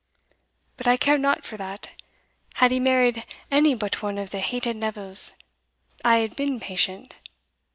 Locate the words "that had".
1.57-2.71